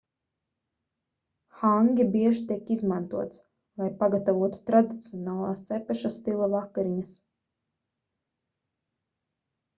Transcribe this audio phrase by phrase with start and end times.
[1.57, 3.41] hangi bieži tiek izmantots
[3.83, 7.15] lai pagatavotu tradicionālās cepeša stila vakariņas